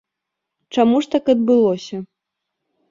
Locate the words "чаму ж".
0.77-1.11